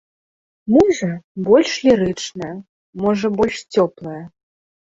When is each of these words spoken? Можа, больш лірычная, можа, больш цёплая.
Можа, 0.75 1.09
больш 1.49 1.75
лірычная, 1.87 2.51
можа, 3.05 3.27
больш 3.43 3.57
цёплая. 3.77 4.19